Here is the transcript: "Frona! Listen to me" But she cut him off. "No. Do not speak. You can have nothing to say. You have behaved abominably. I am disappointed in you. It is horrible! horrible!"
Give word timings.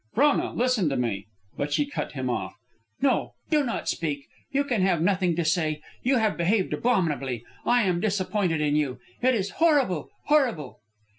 "Frona! 0.15 0.51
Listen 0.53 0.89
to 0.89 0.97
me" 0.97 1.27
But 1.57 1.71
she 1.71 1.85
cut 1.85 2.13
him 2.13 2.27
off. 2.27 2.55
"No. 3.03 3.35
Do 3.51 3.63
not 3.63 3.87
speak. 3.87 4.25
You 4.51 4.63
can 4.63 4.81
have 4.81 4.99
nothing 4.99 5.35
to 5.35 5.45
say. 5.45 5.79
You 6.01 6.15
have 6.17 6.37
behaved 6.37 6.73
abominably. 6.73 7.45
I 7.67 7.83
am 7.83 7.99
disappointed 8.01 8.61
in 8.61 8.75
you. 8.75 8.97
It 9.21 9.35
is 9.35 9.51
horrible! 9.61 10.09
horrible!" 10.25 10.79